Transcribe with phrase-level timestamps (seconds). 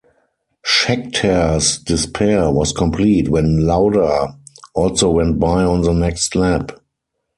[0.65, 4.35] Scheckter's despair was complete when Lauda
[4.73, 6.71] also went by on the next lap.